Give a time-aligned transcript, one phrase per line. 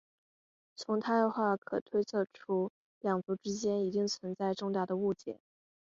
[0.75, 5.39] 从她的话可推测出两族之间一定存在重大的误解。